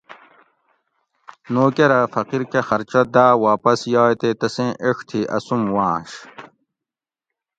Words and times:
نوکر 1.53 1.91
اۤ 1.99 2.05
فقیر 2.13 2.41
کہ 2.51 2.59
خرچہ 2.67 3.01
داۤ 3.13 3.33
واپس 3.45 3.79
یائ 3.93 4.13
تے 4.21 4.29
تسیں 4.39 4.71
ایڄ 4.83 4.97
تھی 5.07 5.19
اسوم 5.35 5.61
وانش 5.75 6.11